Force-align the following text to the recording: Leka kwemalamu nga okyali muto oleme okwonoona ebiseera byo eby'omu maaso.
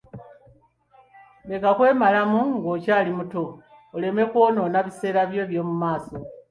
Leka 1.47 1.69
kwemalamu 1.77 2.41
nga 2.55 2.69
okyali 2.75 3.11
muto 3.17 3.43
oleme 3.95 4.21
okwonoona 4.27 4.77
ebiseera 4.81 5.21
byo 5.29 5.39
eby'omu 5.45 5.73
maaso. 5.81 6.17